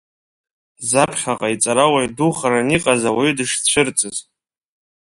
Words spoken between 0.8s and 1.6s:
Заԥхьаҟа